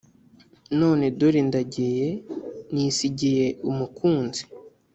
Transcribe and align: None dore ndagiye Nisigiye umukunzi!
None 0.79 1.05
dore 1.19 1.41
ndagiye 1.49 2.09
Nisigiye 2.73 3.47
umukunzi! 3.69 4.43